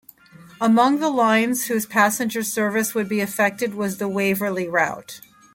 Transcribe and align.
Among 0.59 0.99
the 0.99 1.11
lines 1.11 1.67
whose 1.67 1.85
passenger 1.85 2.41
service 2.41 2.95
would 2.95 3.07
be 3.07 3.19
affected 3.19 3.75
was 3.75 3.99
the 3.99 4.09
Waverley 4.09 4.67
Route. 4.67 5.21